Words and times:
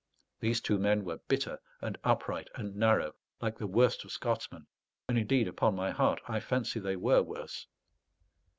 These 0.39 0.61
two 0.61 0.79
men 0.79 1.05
were 1.05 1.19
bitter 1.27 1.59
and 1.79 1.95
upright 2.03 2.49
and 2.55 2.75
narrow, 2.75 3.13
like 3.39 3.59
the 3.59 3.67
worst 3.67 4.03
of 4.03 4.11
Scotsmen, 4.11 4.65
and 5.07 5.15
indeed, 5.15 5.47
upon 5.47 5.75
my 5.75 5.91
heart, 5.91 6.19
I 6.27 6.39
fancy 6.39 6.79
they 6.79 6.95
were 6.95 7.21
worse. 7.21 7.67